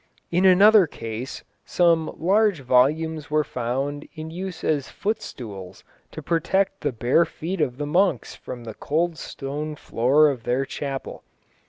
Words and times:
In 0.31 0.45
another 0.45 0.87
case 0.87 1.43
some 1.63 2.09
large 2.17 2.61
volumes 2.61 3.29
were 3.29 3.43
found 3.43 4.07
in 4.15 4.31
use 4.31 4.63
as 4.63 4.89
footstools 4.89 5.83
to 6.11 6.23
protect 6.23 6.81
the 6.81 6.91
bare 6.91 7.23
feet 7.23 7.61
of 7.61 7.77
the 7.77 7.85
monks 7.85 8.33
from 8.33 8.63
the 8.63 8.73
cold 8.73 9.15
stone 9.19 9.75
floor 9.75 10.31
of 10.31 10.41
their 10.41 10.65
chapel. 10.65 11.23